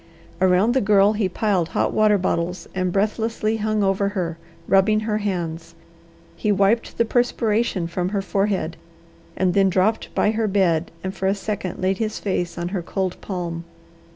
[0.41, 5.19] Around the Girl he piled hot water bottles and breathlessly hung over her, rubbing her
[5.19, 5.75] hands.
[6.35, 8.77] He wiped the perspiration from her forehead,
[9.37, 12.81] and then dropped by her bed and for a second laid his face on her
[12.81, 13.63] cold palm.